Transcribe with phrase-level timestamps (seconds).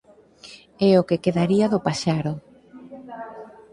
[0.89, 2.33] É o que quedaría do paxaro.